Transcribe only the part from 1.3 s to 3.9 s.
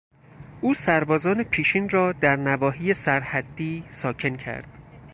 پیشین را در نواحی سر حدی